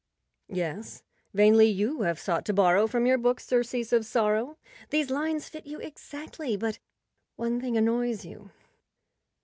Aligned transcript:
Yes, 0.49 1.03
"vainly 1.31 1.67
you 1.67 2.01
have 2.01 2.19
sought 2.19 2.43
to 2.45 2.53
borrow 2.55 2.87
from 2.87 3.05
your 3.05 3.19
books 3.19 3.45
surcease 3.45 3.93
of 3.93 4.03
sorrow." 4.03 4.57
These 4.89 5.11
lines 5.11 5.47
fit 5.47 5.67
you 5.67 5.77
ex¬ 5.77 6.11
actly, 6.15 6.57
but 6.57 6.79
one 7.35 7.61
thing 7.61 7.77
annoys 7.77 8.25
you. 8.25 8.49